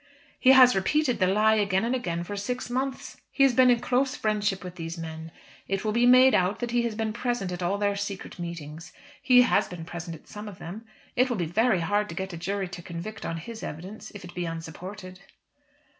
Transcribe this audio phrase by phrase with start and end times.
[0.39, 3.17] "He has repeated the lie again and again for six months.
[3.31, 5.31] He has been in close friendship with these men.
[5.67, 8.93] It will be made out that he has been present at all their secret meetings.
[9.21, 10.87] He has been present at some of them.
[11.15, 14.25] It will be very hard to get a jury to convict on his evidence if
[14.25, 15.19] it be unsupported."